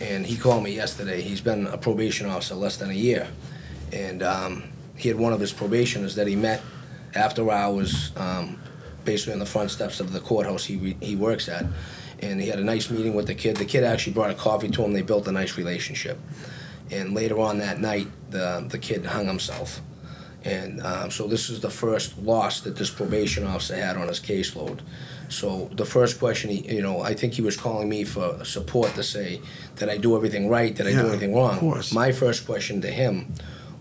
[0.00, 1.20] And he called me yesterday.
[1.20, 3.28] He's been a probation officer less than a year.
[3.92, 4.64] And um,
[4.96, 6.62] he had one of his probationers that he met
[7.16, 8.58] after hours, um,
[9.04, 11.64] basically on the front steps of the courthouse he, re- he works at.
[12.20, 13.56] And he had a nice meeting with the kid.
[13.56, 14.92] The kid actually brought a coffee to him.
[14.92, 16.18] They built a nice relationship.
[16.90, 19.80] And later on that night, the, the kid hung himself.
[20.44, 24.20] And um, so this is the first loss that this probation officer had on his
[24.20, 24.78] caseload.
[25.28, 28.94] So the first question, he, you know, I think he was calling me for support
[28.94, 29.40] to say,
[29.74, 30.72] did I do everything right?
[30.74, 31.54] Did I Yeah, do anything wrong?
[31.54, 31.92] of course.
[31.92, 33.34] My first question to him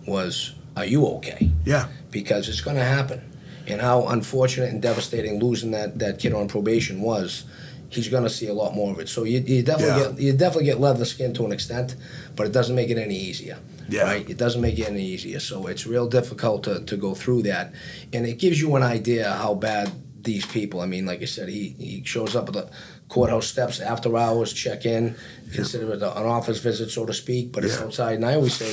[0.07, 1.51] was, are you okay?
[1.65, 1.87] Yeah.
[2.11, 3.31] Because it's going to happen.
[3.67, 7.45] And how unfortunate and devastating losing that, that kid on probation was,
[7.89, 9.09] he's going to see a lot more of it.
[9.09, 10.11] So you, you definitely Yeah.
[10.11, 11.95] get you definitely get leather skin to an extent,
[12.35, 13.57] but it doesn't make it any easier.
[13.89, 14.03] Yeah.
[14.03, 14.29] Right?
[14.29, 15.39] It doesn't make it any easier.
[15.39, 17.73] So it's real difficult to, to go through that.
[18.13, 19.91] And it gives you an idea how bad
[20.23, 22.69] these people, I mean, like I said, he, he shows up at the
[23.07, 25.15] courthouse steps after hours, check in,
[25.53, 27.83] consider it an office visit, so to speak, but it's Yeah.
[27.85, 28.15] outside.
[28.15, 28.71] And I always say,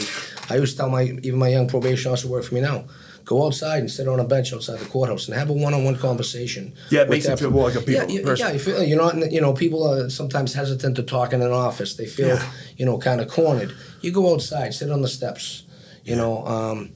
[0.49, 2.85] I always tell my, even my young probation officer work for me now,
[3.25, 6.73] go outside and sit on a bench outside the courthouse and have a one-on-one conversation.
[6.91, 8.47] Yeah, it makes that feel more like a people- yeah, person.
[8.47, 11.53] yeah, you feel you know you know people are sometimes hesitant to talk in an
[11.53, 11.95] office.
[11.95, 12.51] They feel Yeah.
[12.77, 13.73] you know kind of cornered.
[14.01, 15.63] You go outside, sit on the steps.
[16.05, 16.91] You know, um,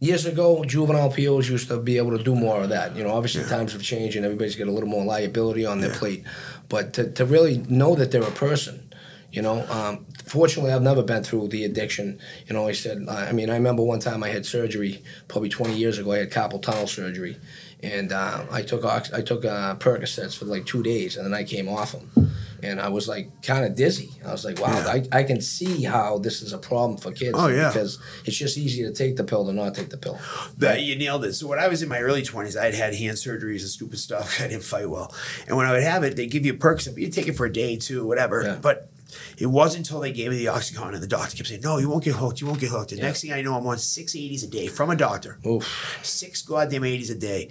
[0.00, 2.96] years ago, juvenile POs used to be able to do more of that.
[2.96, 5.90] You know, obviously times have changed and everybody's got a little more liability on their
[5.92, 5.98] Yeah.
[5.98, 6.24] plate.
[6.72, 8.90] But to, to really know that they're a person,
[9.30, 12.18] you know, um, fortunately, I've never been through the addiction.
[12.46, 15.76] You know, I said, I mean, I remember one time I had surgery, probably 20
[15.76, 16.12] years ago.
[16.12, 17.36] I had carpal tunnel surgery,
[17.82, 21.34] and uh, I took ox- I took uh, Percocets for like two days, and then
[21.34, 22.32] I came off them,
[22.62, 24.10] and I was like kind of dizzy.
[24.26, 25.02] I was like, wow, Yeah.
[25.12, 27.34] I, I can see how this is a problem for kids.
[27.36, 27.68] Oh, yeah.
[27.68, 30.18] because it's just easier to take the pill than not take the pill.
[30.58, 31.34] That you nailed it.
[31.34, 33.98] So when I was in my early twenties, I had had hand surgeries and stupid
[33.98, 34.40] stuff.
[34.40, 35.14] I didn't fight well,
[35.46, 36.86] and when I would have it, they give you perks.
[36.96, 38.42] You take it for a day, two, whatever.
[38.42, 38.58] Yeah.
[38.60, 38.88] But
[39.36, 41.90] it wasn't until they gave me the oxycontin and the doctor kept saying, "No, you
[41.90, 42.40] won't get hooked.
[42.40, 43.02] You won't get hooked." The Yeah.
[43.02, 45.38] next thing I know, I'm on six eighties a day from a doctor.
[45.46, 45.98] Oof.
[46.02, 47.50] Six goddamn eighties a day.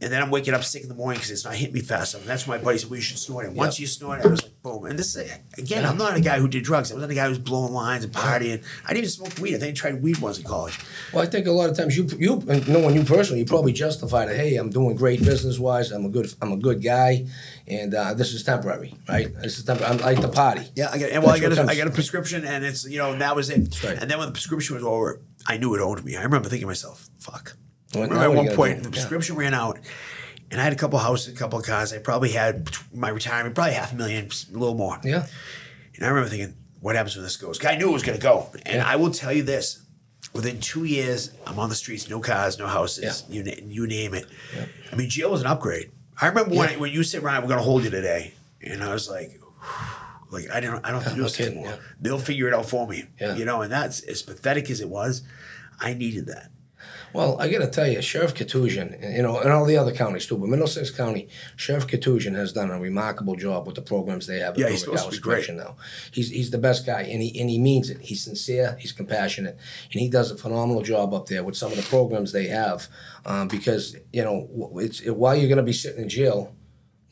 [0.00, 2.12] And then I'm waking up sick in the morning because it's not hitting me fast
[2.14, 2.24] enough.
[2.24, 3.52] And that's when my buddy said, well, you should snort it.
[3.52, 3.80] Once Yep.
[3.80, 4.84] you snort it, I was like, boom.
[4.84, 6.90] And this, is, again, I'm not a guy who did drugs.
[6.92, 8.62] I wasn't a guy who was blowing lines and partying.
[8.84, 9.54] I didn't even smoke weed.
[9.54, 10.78] I think I tried weed once in college.
[11.14, 13.72] Well, I think a lot of times you you and knowing you personally, you probably
[13.72, 14.36] justify that.
[14.36, 15.90] Hey, I'm doing great business wise.
[15.92, 17.26] I'm a good I'm a good guy,
[17.66, 19.32] and uh, this is temporary, right?
[19.42, 19.92] This is temporary.
[19.94, 20.62] I'm like the party.
[20.74, 22.98] Yeah, I got and well, I got a, I got a prescription, and it's you
[22.98, 23.82] know that was it.
[23.82, 23.96] right.
[23.98, 26.16] And then when the prescription was over, I knew it owned me.
[26.16, 27.56] I remember thinking to myself, "Fuck."
[27.94, 28.92] Well, remember at one point the Yeah.
[28.92, 29.78] prescription ran out,
[30.50, 31.92] and I had a couple houses, a couple of cars.
[31.92, 34.98] I probably had my retirement, probably half a million, a little more.
[35.04, 35.26] Yeah.
[35.94, 37.64] And I remember thinking, "What happens when this goes?
[37.64, 38.86] I knew it was going to go, and Yeah.
[38.86, 39.78] I will tell you this:
[40.32, 44.26] within two years, I'm on the streets, no cars, no houses, you you name it.
[44.92, 45.90] I mean, jail was an upgrade.
[46.20, 46.76] I remember when Yeah.
[46.78, 49.40] when you said, "Ryan, we're going to hold you today," and I was like.
[50.28, 51.66] Like I don't, I don't have to do this anymore.
[51.68, 51.76] yeah.
[52.00, 53.04] They'll figure it out for me.
[53.20, 53.36] Yeah.
[53.36, 55.22] You know, and that's as pathetic as it was.
[55.78, 56.50] I needed that.
[57.16, 59.92] Well, I got to tell you, Sheriff Koutoujian, and, you know, and all the other
[59.92, 64.26] counties too, but Middlesex County, Sheriff Koutoujian has done a remarkable job with the programs
[64.26, 65.48] they have Yeah, he's supposed to be great.
[65.48, 65.76] Now.
[66.12, 68.02] He's he's the best guy, and he and he means it.
[68.02, 69.56] He's sincere, he's compassionate,
[69.92, 72.88] and he does a phenomenal job up there with some of the programs they have.
[73.24, 76.54] Um, because you know, it's it, while you're going to be sitting in jail.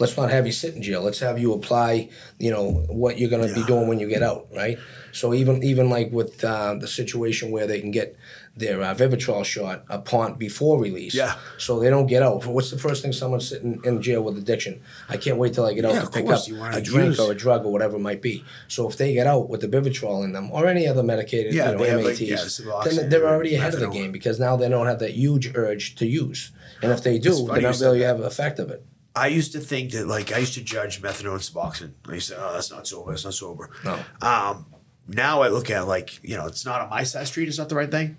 [0.00, 1.02] Let's not have you sit in jail.
[1.02, 4.24] Let's have you apply, you know, what you're going to be doing when you get
[4.24, 4.76] out, right?
[5.12, 8.16] So even even like with uh, the situation where they can get
[8.56, 11.34] their uh, Vivitrol shot upon before release, Yeah.
[11.58, 12.46] So they don't get out.
[12.46, 14.80] What's the first thing someone's sitting in jail with addiction?
[15.08, 16.40] I can't wait till I get out Yeah, to pick up
[16.72, 18.44] a drink use- or a drug or whatever it might be.
[18.68, 21.72] So if they get out with the Vivitrol in them or any other medicated, Yeah,
[21.72, 24.54] you know, have, like, MATs, yeah, then they're already ahead of the game because now
[24.56, 26.52] they don't have that huge urge to use.
[26.80, 28.84] And if they do, they're you not really have effect of it.
[29.16, 31.92] I used to think that like I used to judge methadone and Suboxone.
[32.08, 33.12] I used to, oh, that's not sober.
[33.12, 33.70] That's not sober.
[33.84, 33.98] No.
[34.20, 34.66] Um,
[35.06, 37.48] now I look at like you know, it's not on my side street.
[37.48, 38.16] It's not the right thing.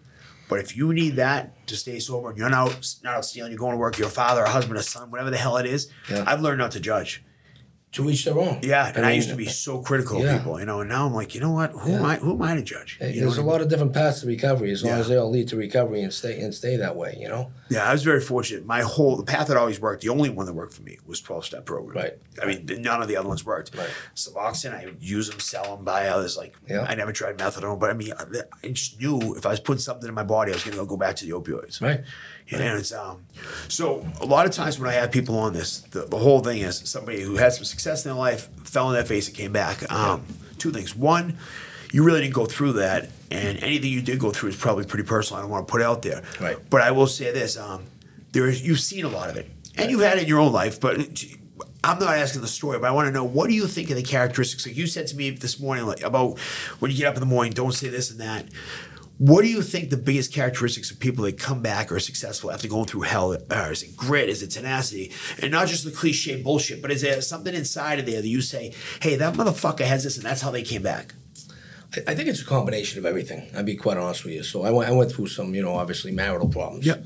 [0.48, 2.70] But if you need that to stay sober, and you're not
[3.04, 5.30] not out stealing, you're going to work, you're a father, a husband, a son, whatever
[5.32, 5.90] the hell it is.
[6.10, 6.24] Yeah.
[6.28, 7.24] I've learned not to judge.
[7.96, 8.60] To each their own.
[8.62, 10.36] Yeah, and I, mean, used to be so critical yeah.
[10.36, 11.72] of people, you know, and now I'm like, you know what?
[11.72, 12.18] Who am I?
[12.18, 12.98] Who am I to judge?
[13.02, 15.00] You There's a I lot of different paths to recovery as long Yeah.
[15.00, 17.52] as they all lead to recovery and stay and stay that way, you know?
[17.70, 18.66] Yeah, I was very fortunate.
[18.66, 20.02] My whole the path that always worked.
[20.04, 21.96] The only one that worked for me was twelve step program.
[22.04, 22.14] Right.
[22.42, 23.76] I mean, none of the other ones worked.
[23.76, 23.90] Right.
[24.14, 26.36] Suboxone, I would use them, sell them, buy others.
[26.36, 26.82] Like Yeah.
[26.82, 28.26] I never tried methadone, but I mean, I
[28.62, 30.86] I just knew if I was putting something in my body, I was going to
[30.86, 31.82] go back to the opioids.
[31.82, 32.02] Right.
[32.52, 33.26] And it's um,
[33.68, 36.62] so a lot of times when I have people on this, the, the whole thing
[36.62, 39.52] is somebody who had some success in their life, fell on their face, and came
[39.52, 39.92] back.
[39.92, 40.24] Um,
[40.60, 40.96] two things.
[40.96, 41.38] One,
[41.92, 45.06] you really didn't go through that, and anything you did go through is probably pretty
[45.06, 45.40] personal.
[45.40, 46.24] I don't want to put out there.
[46.40, 46.58] Right.
[46.70, 47.86] But I will say this: um,
[48.32, 50.52] there is you've seen a lot of it, and you've had it in your own
[50.52, 51.00] life, but.
[51.86, 53.96] I'm not asking the story, but I want to know what do you think of
[53.96, 54.66] the characteristics?
[54.66, 56.40] Like you said to me this morning, like about
[56.80, 58.48] when you get up in the morning, don't say this and that.
[59.17, 62.67] What do you think the biggest characteristics of people that come back are successful after
[62.67, 63.71] going through hell are?
[63.71, 64.28] Is it grit?
[64.28, 65.13] Is it tenacity?
[65.41, 68.41] And not just the cliche bullshit, but is there something inside of there that you
[68.41, 71.13] say, hey, that motherfucker has this and that's how they came back?
[71.96, 73.50] I- I think it's a combination of everything.
[73.56, 74.44] I'll be quite honest with you.
[74.44, 76.86] So I went, I went through some, you know, obviously marital problems.
[76.86, 76.98] Yeah.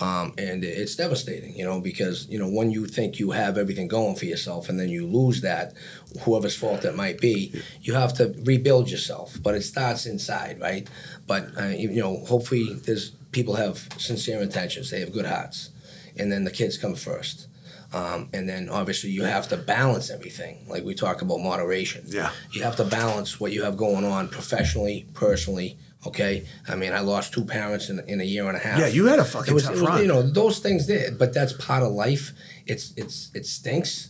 [0.00, 3.88] Um, and it's devastating, you know, because, you know, when you think you have everything
[3.88, 5.74] going for yourself and then you lose that,
[6.22, 7.52] whoever's fault that might be,
[7.82, 9.38] you have to rebuild yourself.
[9.42, 10.88] But it starts inside, right?
[11.26, 15.70] But, uh, you know, hopefully there's people have sincere intentions, they have good hearts.
[16.18, 17.46] And then the kids come first.
[17.92, 22.04] Um, and then obviously you have to balance everything, like we talk about moderation.
[22.06, 22.30] Yeah.
[22.50, 25.78] You have to balance what you have going on professionally, personally.
[26.06, 28.78] Okay, I mean, I lost two parents in, in a year and a half.
[28.78, 30.00] Yeah, you had a fucking it was, tough was, run.
[30.00, 32.32] You know, those things did, but that's part of life.
[32.66, 34.08] It's it's it stinks.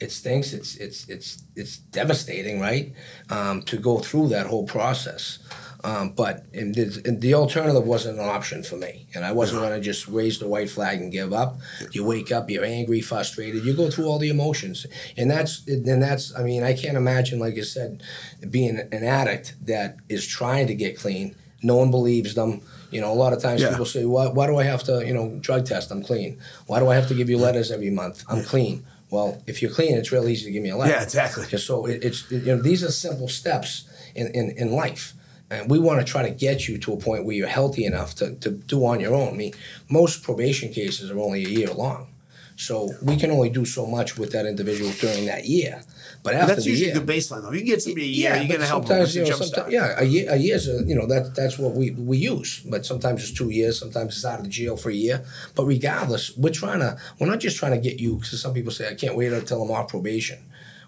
[0.00, 0.54] It stinks.
[0.54, 2.94] It's it's it's it's devastating, right?
[3.28, 5.38] Um, to go through that whole process.
[5.84, 9.60] Um, but and the, and the alternative wasn't an option for me, and I wasn't
[9.60, 11.58] going to just raise the white flag and give up.
[11.92, 13.64] You wake up, you're angry, frustrated.
[13.66, 14.86] You go through all the emotions,
[15.18, 16.34] and that's and that's.
[16.34, 18.02] I mean, I can't imagine, like you said,
[18.48, 21.36] being an addict that is trying to get clean.
[21.62, 22.62] No one believes them.
[22.90, 23.68] You know, a lot of times Yeah.
[23.70, 25.90] people say, "Why, why do I have to, you know, drug test?
[25.90, 26.38] I'm clean.
[26.66, 28.24] Why do I have to give you letters every month?
[28.28, 30.92] I'm clean." Well, if you're clean, it's real easy to give me a letter.
[30.92, 31.44] Yeah, exactly.
[31.58, 35.12] So it, it's you know these are simple steps in, in, in life,
[35.54, 38.14] and we want to try to get you to a point where you're healthy enough
[38.16, 39.28] to, to do on your own.
[39.34, 39.54] I mean,
[39.88, 42.08] most probation cases are only a year long,
[42.56, 45.82] so we can only do so much with that individual during that year.
[46.22, 47.52] But after that's the usually year, a good baseline, though.
[47.52, 49.02] You can get somebody a year, yeah, you're to help them.
[49.02, 49.72] It's you know, jump sometimes, start.
[49.72, 52.60] yeah, a year, a year's a, you know that that's what we we use.
[52.60, 55.22] But sometimes it's two years, sometimes it's out of the jail for a year.
[55.54, 58.72] But regardless, we're trying to we're not just trying to get you because some people
[58.72, 60.38] say I can't wait until I'm off probation.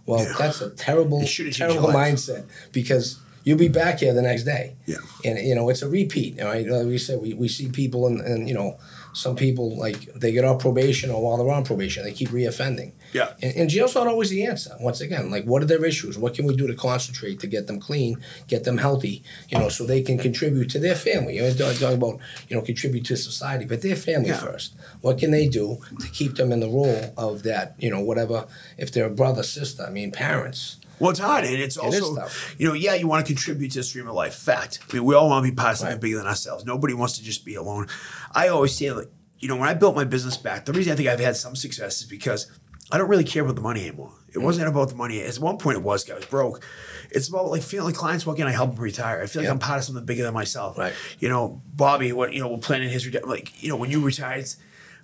[0.06, 0.34] Well, Yeah.
[0.38, 4.42] that's a terrible It should've changed terrible mindset because you'll be back here the next
[4.42, 4.74] day.
[4.86, 4.96] Yeah.
[5.24, 6.38] and you know it's a repeat.
[6.42, 8.76] Right, like we said, we, we see people and and you know
[9.14, 12.92] some people like they get off probation or while they're on probation they keep reoffending.
[13.12, 13.32] Yeah.
[13.42, 14.74] And, and jail's not always the answer.
[14.80, 16.18] Once again, like what are their issues?
[16.18, 19.68] What can we do to concentrate to get them clean, get them healthy, you know,
[19.68, 21.36] so they can contribute to their family.
[21.36, 24.38] You know, talking about, you know, contribute to society, but their family Yeah.
[24.38, 24.74] first.
[25.00, 28.46] What can they do to keep them in the role of that, you know, whatever,
[28.78, 30.76] if they're a brother, sister, I mean, parents.
[30.98, 32.54] Well, it's hard, and it's also, tough.
[32.58, 34.34] you know, yeah, you want to contribute to the stream of life.
[34.34, 34.78] Fact.
[34.90, 36.64] I mean, we all want to be part of something bigger than ourselves.
[36.64, 37.88] Nobody wants to just be alone.
[38.32, 40.96] I always say, like, you know, when I built my business back, the reason I
[40.96, 42.50] think I've had some success is because
[42.90, 44.12] I don't really care about the money anymore.
[44.28, 44.42] It mm.
[44.42, 45.20] wasn't about the money.
[45.20, 46.04] At one point, it was.
[46.04, 46.64] Because I was broke.
[47.10, 49.22] It's about like feeling like clients walk in, I help them retire.
[49.22, 49.52] I feel like Yeah.
[49.52, 50.78] I'm part of something bigger than myself.
[50.78, 50.92] Right.
[51.18, 54.00] You know, Bobby, what you know, we're planning his reti- like, you know, when you
[54.00, 54.56] retired, it's-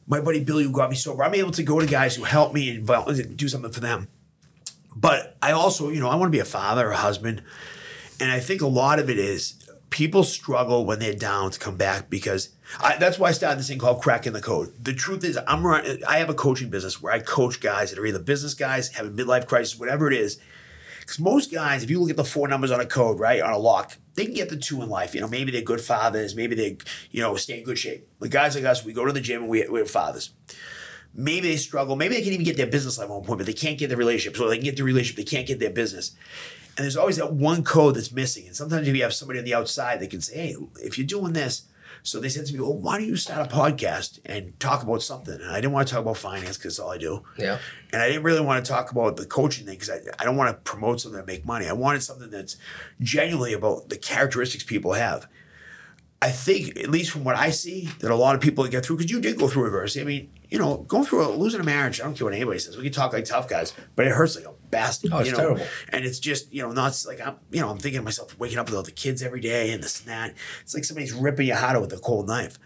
[0.06, 1.22] my buddy Billy who got me sober.
[1.22, 4.08] I'm able to go to guys who help me and do something for them.
[4.94, 7.42] But I also, you know, I want to be a father, a husband.
[8.20, 9.54] And I think a lot of it is
[9.92, 12.48] people struggle when they're down to come back because
[12.80, 14.72] I, that's why I started this thing called cracking the code.
[14.82, 17.98] The truth is, I'm run, I have a coaching business where I coach guys that
[18.00, 20.40] are either business guys, having midlife crisis, whatever it is.
[21.00, 23.52] Because most guys, if you look at the four numbers on a code, right, on
[23.52, 25.14] a lock, they can get the two in life.
[25.14, 26.78] You know, maybe they're good fathers, maybe they,
[27.10, 28.08] you know, stay in good shape.
[28.20, 30.30] The guys like us, we go to the gym and we, we're fathers.
[31.14, 31.96] maybe they struggle.
[31.96, 33.96] Maybe they can even get their business life one point, but they can't get the
[33.96, 34.36] relationship.
[34.36, 36.12] So they can get the relationship, they can't get their business.
[36.76, 38.46] And there's always that one code that's missing.
[38.46, 41.06] And sometimes if you have somebody on the outside that can say, hey, if you're
[41.06, 41.68] doing this,
[42.04, 45.02] so they said to me, well, why don't you start a podcast and talk about
[45.02, 45.34] something?
[45.34, 47.22] And I didn't want to talk about finance because that's all I do.
[47.38, 47.58] Yeah.
[47.92, 50.36] And I didn't really want to talk about the coaching thing because I, I don't
[50.36, 51.68] want to promote something that make money.
[51.68, 52.56] I wanted something that's
[53.00, 55.28] genuinely about the characteristics people have.
[56.20, 58.96] I think, at least from what I see, that a lot of people get through,
[58.96, 60.00] because you did go through adversity.
[60.00, 62.58] I mean, you know, going through a, losing a marriage, I don't care what anybody
[62.58, 62.76] says.
[62.76, 65.10] We can talk like tough guys, but it hurts like a bastard.
[65.10, 65.38] Oh, it's you know?
[65.38, 65.66] terrible.
[65.88, 68.58] And it's just, you know, not like I'm, you know, I'm thinking to myself, waking
[68.58, 70.34] up with all the kids every day and this and that.
[70.60, 72.58] It's like somebody's ripping your heart out with a cold knife.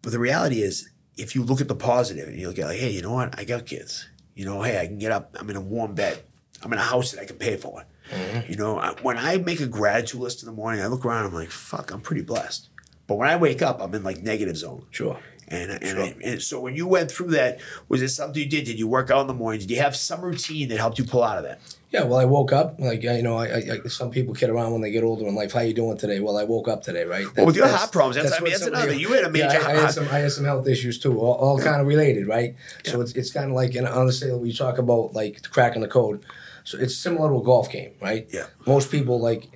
[0.00, 0.88] But the reality is,
[1.18, 3.38] if you look at the positive and you look at like, hey, you know what?
[3.38, 4.08] I got kids.
[4.34, 5.36] You know, hey, I can get up.
[5.38, 6.22] I'm in a warm bed.
[6.62, 7.84] I'm in a house that I can pay for.
[8.10, 8.50] Mm-hmm.
[8.50, 11.26] You know, I, when I make a gratitude list in the morning, I look around.
[11.26, 12.70] I'm like, fuck, I'm pretty blessed.
[13.06, 14.86] But when I wake up, I'm in like negative zone.
[14.90, 15.18] Sure.
[15.50, 16.02] And and, Sure.
[16.02, 17.58] I, and so when you went through that,
[17.88, 18.64] was it something you did?
[18.66, 19.60] Did you work out in the morning?
[19.60, 21.60] Did you have some routine that helped you pull out of that?
[21.90, 24.72] Yeah, well, I woke up like you know, I, I, I some people kid around
[24.72, 25.52] when they get older in life.
[25.52, 26.20] How you doing today?
[26.20, 27.24] Well, I woke up today, right?
[27.34, 29.46] Well, with your That's- heart problems, that's- I mean, that's another- you had a major
[29.46, 31.86] Yeah, I, I had some, I had some health issues too, all, all kind of
[31.86, 32.54] related, right?
[32.84, 36.26] So it's it's kind of like, and honestly, we talk about like cracking the code,
[36.64, 38.28] so it's similar to a golf game, right?
[38.30, 38.48] Yeah.
[38.66, 39.48] Most people like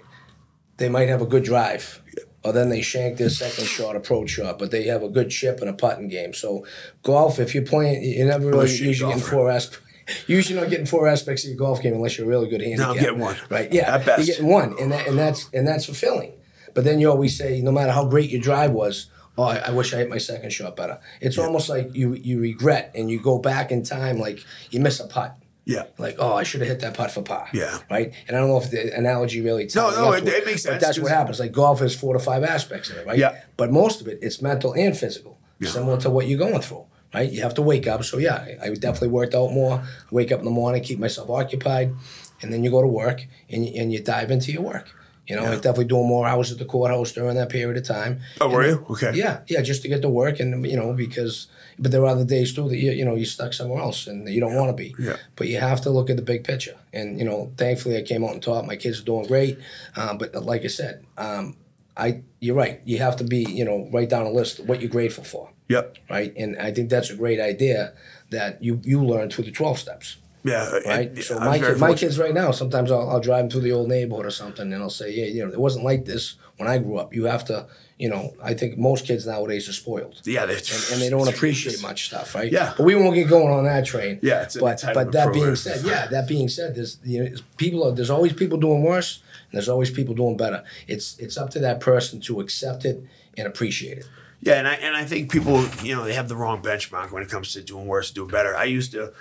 [0.79, 2.01] they might have a good drive.
[2.45, 5.61] Or then they shank their second shot, approach shot, but they have a good chip
[5.61, 6.35] and a putting game.
[6.35, 6.67] So
[7.05, 9.37] golf, if you're playing, you never really Unless you're usually getting golfer.
[9.37, 9.87] four aspects.
[10.27, 12.97] Usually not getting four aspects of your golf game unless you're a really good handicap.
[12.97, 13.37] getting one.
[13.49, 13.73] Right?
[13.73, 14.19] Yeah, At best.
[14.27, 16.33] you're getting one, and that, and that's and that's fulfilling.
[16.75, 19.07] But then you always say, no matter how great your drive was,
[19.39, 20.99] oh, I, I wish I hit my second shot better.
[21.21, 24.99] It's almost like you you regret and you go back in time, like you miss
[24.99, 25.37] a putt.
[25.65, 25.85] Yeah.
[25.99, 27.49] Like, oh, I should have hit that putt for par.
[27.53, 27.79] Yeah.
[27.91, 28.13] Right?
[28.27, 30.83] And I don't know if the analogy really no, up it- it makes But sense,
[30.85, 31.39] that's what happens.
[31.39, 33.19] Like golf has four to five aspects in it, right?
[33.19, 33.41] Yeah.
[33.57, 35.71] But most of it, it's mental and physical, Yeah.
[35.71, 37.31] similar to what you're going through, right?
[37.31, 38.03] You have to wake up.
[38.05, 39.83] So yeah, I I definitely worked out more.
[40.11, 41.95] Wake up in the morning, keep myself occupied,
[42.41, 44.89] and then you go to work and you, and you dive into your work.
[45.29, 47.85] You know, I was definitely doing more hours at the courthouse during that period of
[47.87, 48.21] time.
[48.41, 48.85] Oh, were you?
[48.91, 49.13] Okay.
[49.15, 51.47] Yeah, yeah, just to get to work, and you know, because
[51.79, 54.29] but there are other days too that you you know you're stuck somewhere else and
[54.29, 54.95] you don't want to be.
[54.99, 55.17] Yeah.
[55.37, 58.25] But you have to look at the big picture, and you know, thankfully I came
[58.25, 58.67] out and taught.
[58.67, 59.59] My kids are doing great,
[59.97, 61.57] um, but like I said, um,
[61.97, 62.81] I you're right.
[62.85, 65.51] You have to be you know write down a list of what you're grateful for,
[65.69, 65.97] Yep.
[66.11, 66.33] right?
[66.37, 67.93] And I think that's a great idea
[68.31, 70.71] that you you learn through the twelve steps Yeah.
[70.87, 71.09] right?
[71.11, 73.61] and- so I'm my kid, my kids right now, sometimes I'll, I'll drive them through
[73.69, 76.37] the old neighborhood or something, and I'll say, yeah, you know, it wasn't like this
[76.57, 77.15] when I grew up.
[77.15, 77.67] You have to,
[78.03, 80.17] you know, I think most kids nowadays are spoiled.
[80.25, 82.51] Yeah, they- And, and they don't appreciate much stuff, right?
[82.59, 82.75] Yeah.
[82.77, 84.19] But we won't get going on that train.
[84.23, 87.81] Yeah, it's but but that being said, yeah, that being said, there's you know, people
[87.87, 89.11] are, there's always people doing worse,
[89.47, 90.61] and there's always people doing better.
[90.89, 92.97] It's it's up to that person to accept it
[93.39, 94.09] and appreciate it.
[94.41, 97.23] Yeah, and I and I think people, you know, they have the wrong benchmark when
[97.23, 98.53] it comes to doing worse, doing better.
[98.57, 99.13] I used to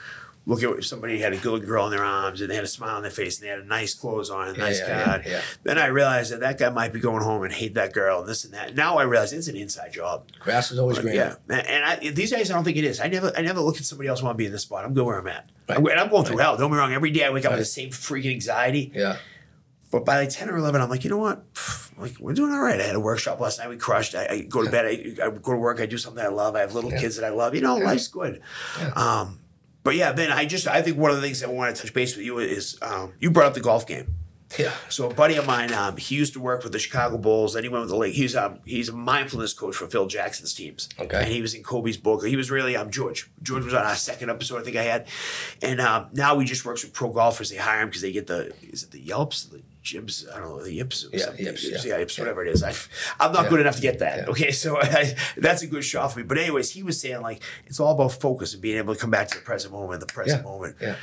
[0.52, 2.96] look at somebody had a good girl in their arms and they had a smile
[2.98, 5.22] on their face and they had a nice clothes on, a nice yeah, yeah, car.
[5.26, 5.42] yeah.
[5.64, 8.28] Then I realized that that guy might be going home and hate that girl and
[8.30, 8.76] this and that.
[8.76, 10.28] Now I realize it's an inside job.
[10.40, 11.16] Grass is always greener.
[11.50, 13.00] Yeah, and and I, these days I don't think it is.
[13.00, 14.86] I never, I never look at somebody else want to be in this spot.
[14.86, 15.78] I'm good where I'm at, Right.
[15.80, 16.58] and I'm going through hell.
[16.58, 16.94] Don't be wrong.
[16.94, 18.92] Every day I wake up with the same freaking anxiety.
[18.94, 19.18] Yeah.
[19.92, 21.44] But by like 10 or 11, I'm like, you know what?
[21.98, 22.80] Like, we're doing all right.
[22.80, 23.68] I had a workshop last night.
[23.68, 24.16] We crushed.
[24.16, 24.86] I, I go to bed.
[24.86, 25.82] I, I go to work.
[25.82, 26.56] I do something I love.
[26.56, 27.56] I have little kids that I love.
[27.56, 28.42] You know, life's good.
[28.96, 29.41] Um,
[29.84, 31.82] but yeah, Vin, I just, I think one of the things that I want to
[31.82, 34.15] touch base with you is um, you brought up the golf game.
[34.58, 34.74] Yeah.
[34.89, 37.54] So a buddy of mine, um, he used to work with the Chicago Bulls.
[37.54, 38.13] Then he went with the Lake.
[38.13, 40.89] He's um, he's a mindfulness coach for Phil Jackson's teams.
[41.00, 41.20] Okay.
[41.20, 42.26] And he was in Kobe's book.
[42.26, 43.30] He was really um George.
[43.41, 45.08] George was on our second episode, I think I had.
[45.62, 47.50] And um, now he just works with pro golfers.
[47.50, 50.50] They hire him because they get the is it the Yelps, the Jibs, I don't
[50.50, 51.08] know, the Yips.
[51.12, 51.32] Yeah.
[51.38, 51.98] Yips, Yips, yeah.
[51.98, 52.62] Yips, whatever it is.
[52.63, 52.74] I,
[53.20, 53.50] I'm not Yeah.
[53.50, 54.17] good enough to get that.
[54.20, 54.26] Yeah.
[54.30, 56.24] Okay, so I, that's a good shot for me.
[56.26, 59.10] But anyways, he was saying like it's all about focus and being able to come
[59.10, 60.76] back to the present moment, the present Yeah, moment.
[60.80, 60.96] yeah.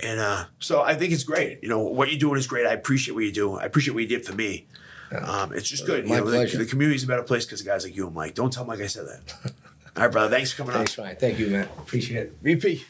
[0.00, 1.60] And uh, so I think it's great.
[1.62, 2.66] You know, what you're doing is great.
[2.66, 3.54] I appreciate what you do.
[3.56, 4.66] I appreciate what you did for me.
[5.12, 6.04] Um, it's just good.
[6.06, 6.58] My you know, the, pleasure.
[6.58, 8.34] the community's a better place because of guys like you and Mike.
[8.34, 9.52] Don't tell Mike I said that.
[9.96, 10.34] All right, brother.
[10.34, 10.78] Thanks for coming on.
[10.80, 11.16] Thanks, Ryan.
[11.16, 11.68] Thank you, man.
[11.78, 12.36] Appreciate it.
[12.42, 12.84] VP.